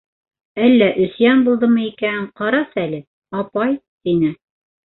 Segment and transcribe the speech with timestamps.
[0.67, 3.05] Әллә өсйән булдымы икән, ҡарасәле,
[3.45, 4.35] апай,— тине.